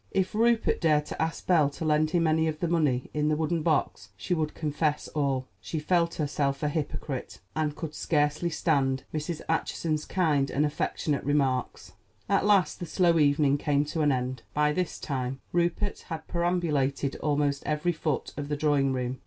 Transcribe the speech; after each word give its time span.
If 0.09 0.33
Rupert 0.33 0.81
dared 0.81 1.05
to 1.05 1.21
ask 1.21 1.45
Belle 1.45 1.69
to 1.69 1.85
lend 1.85 2.09
him 2.09 2.25
any 2.25 2.47
of 2.47 2.59
the 2.59 2.67
money 2.67 3.11
in 3.13 3.27
the 3.27 3.35
wooden 3.35 3.61
box 3.61 4.09
she 4.17 4.33
would 4.33 4.55
confess 4.55 5.07
all. 5.09 5.45
She 5.59 5.77
felt 5.77 6.15
herself 6.15 6.63
a 6.63 6.69
hypocrite, 6.69 7.39
and 7.55 7.75
could 7.75 7.93
scarcely 7.93 8.49
stand 8.49 9.03
Mrs. 9.13 9.41
Acheson's 9.47 10.05
kind 10.05 10.49
and 10.49 10.65
affectionate 10.65 11.23
remarks. 11.23 11.91
At 12.27 12.47
last 12.47 12.79
the 12.79 12.87
slow 12.87 13.19
evening 13.19 13.59
came 13.59 13.85
to 13.85 14.01
an 14.01 14.11
end. 14.11 14.41
By 14.55 14.73
this 14.73 14.97
time 14.99 15.39
Rupert 15.51 15.99
had 16.09 16.27
perambulated 16.27 17.17
almost 17.17 17.61
every 17.67 17.91
foot 17.93 18.33
of 18.37 18.49
the 18.49 18.57
drawing 18.57 18.93
room. 18.93 19.19